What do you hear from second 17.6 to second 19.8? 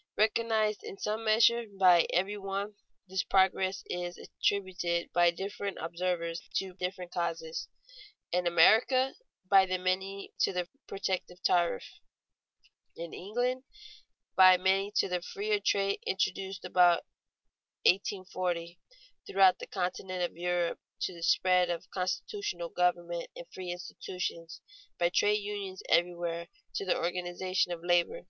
1840; throughout the